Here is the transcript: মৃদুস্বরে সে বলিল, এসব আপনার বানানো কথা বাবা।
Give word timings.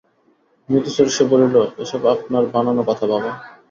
মৃদুস্বরে 0.69 1.11
সে 1.15 1.23
বলিল, 1.31 1.55
এসব 1.83 2.01
আপনার 2.13 2.43
বানানো 2.53 2.81
কথা 2.89 3.05
বাবা। 3.11 3.31